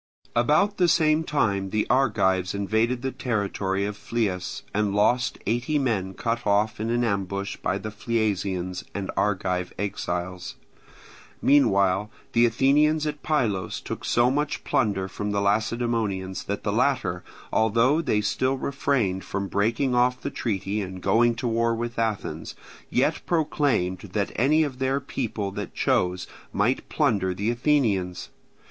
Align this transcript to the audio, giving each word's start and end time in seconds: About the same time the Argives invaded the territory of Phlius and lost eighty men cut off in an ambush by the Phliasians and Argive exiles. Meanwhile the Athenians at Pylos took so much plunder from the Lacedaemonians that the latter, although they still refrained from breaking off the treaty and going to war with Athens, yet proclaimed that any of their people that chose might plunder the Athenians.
About 0.35 0.77
the 0.77 0.87
same 0.87 1.23
time 1.23 1.69
the 1.69 1.85
Argives 1.87 2.55
invaded 2.55 3.03
the 3.03 3.11
territory 3.11 3.85
of 3.85 3.95
Phlius 3.95 4.63
and 4.73 4.95
lost 4.95 5.37
eighty 5.45 5.77
men 5.77 6.15
cut 6.15 6.47
off 6.47 6.79
in 6.79 6.89
an 6.89 7.03
ambush 7.03 7.55
by 7.57 7.77
the 7.77 7.91
Phliasians 7.91 8.83
and 8.95 9.11
Argive 9.15 9.71
exiles. 9.77 10.55
Meanwhile 11.39 12.09
the 12.33 12.47
Athenians 12.47 13.05
at 13.05 13.21
Pylos 13.21 13.79
took 13.79 14.03
so 14.03 14.31
much 14.31 14.63
plunder 14.63 15.07
from 15.07 15.29
the 15.29 15.39
Lacedaemonians 15.39 16.45
that 16.45 16.63
the 16.63 16.73
latter, 16.73 17.23
although 17.53 18.01
they 18.01 18.21
still 18.21 18.57
refrained 18.57 19.23
from 19.23 19.47
breaking 19.47 19.93
off 19.93 20.19
the 20.19 20.31
treaty 20.31 20.81
and 20.81 20.99
going 21.03 21.35
to 21.35 21.47
war 21.47 21.75
with 21.75 21.99
Athens, 21.99 22.55
yet 22.89 23.21
proclaimed 23.27 23.99
that 23.99 24.31
any 24.35 24.63
of 24.63 24.79
their 24.79 24.99
people 24.99 25.51
that 25.51 25.75
chose 25.75 26.25
might 26.51 26.89
plunder 26.89 27.35
the 27.35 27.51
Athenians. 27.51 28.29